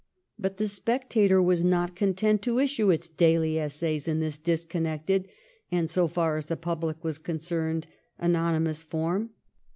[0.39, 5.27] But' Tlie Spectator' was not content to issue its daily essays in this disconnected
[5.71, 7.85] and, so far as the public were concerned,
[8.17, 9.29] anonymous form.